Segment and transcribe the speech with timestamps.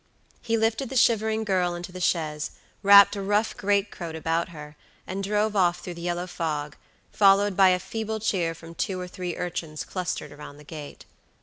[0.41, 2.49] He lifted the shivering girl into the chaise,
[2.81, 6.75] wrapped a rough great coat about her, and drove off through the yellow fog,
[7.11, 11.05] followed by a feeble cheer from two or three urchins clustered around the gate.